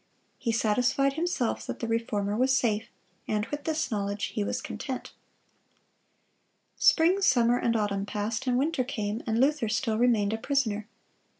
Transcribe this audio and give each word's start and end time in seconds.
He 0.39 0.51
satisfied 0.51 1.13
himself 1.13 1.63
that 1.67 1.79
the 1.79 1.87
Reformer 1.87 2.35
was 2.35 2.57
safe, 2.57 2.87
and 3.27 3.45
with 3.51 3.65
this 3.65 3.91
knowledge 3.91 4.29
he 4.33 4.43
was 4.43 4.59
content. 4.59 5.13
Spring, 6.75 7.21
summer, 7.21 7.59
and 7.59 7.75
autumn 7.75 8.07
passed, 8.07 8.47
and 8.47 8.57
winter 8.57 8.83
came, 8.83 9.21
and 9.27 9.39
Luther 9.39 9.69
still 9.69 9.99
remained 9.99 10.33
a 10.33 10.39
prisoner. 10.39 10.87